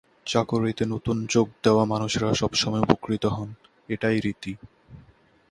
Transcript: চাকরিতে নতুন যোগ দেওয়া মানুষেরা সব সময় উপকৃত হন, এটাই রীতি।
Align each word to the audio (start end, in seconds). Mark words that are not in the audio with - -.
চাকরিতে 0.25 0.83
নতুন 0.85 1.17
যোগ 1.25 1.47
দেওয়া 1.63 1.83
মানুষেরা 1.85 2.29
সব 2.33 2.51
সময় 2.53 2.81
উপকৃত 2.81 3.23
হন, 3.25 3.49
এটাই 3.89 4.17
রীতি। 4.19 4.53